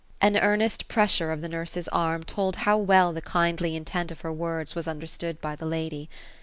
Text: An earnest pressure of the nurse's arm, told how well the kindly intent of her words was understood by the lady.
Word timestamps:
An 0.19 0.35
earnest 0.35 0.87
pressure 0.87 1.31
of 1.31 1.41
the 1.41 1.47
nurse's 1.47 1.87
arm, 1.89 2.23
told 2.23 2.55
how 2.65 2.75
well 2.75 3.13
the 3.13 3.21
kindly 3.21 3.75
intent 3.75 4.09
of 4.09 4.21
her 4.21 4.33
words 4.33 4.73
was 4.73 4.87
understood 4.87 5.39
by 5.41 5.55
the 5.55 5.67
lady. 5.67 6.09